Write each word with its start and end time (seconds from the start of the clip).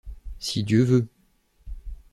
Si 0.39 0.63
Dieu 0.63 0.83
veut... 0.83 1.07